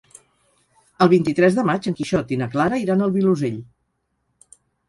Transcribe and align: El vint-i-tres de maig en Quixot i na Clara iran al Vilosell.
El 1.05 1.11
vint-i-tres 1.11 1.59
de 1.59 1.65
maig 1.71 1.89
en 1.91 1.97
Quixot 2.01 2.35
i 2.37 2.41
na 2.43 2.49
Clara 2.57 2.83
iran 2.87 3.07
al 3.09 3.15
Vilosell. 3.19 3.63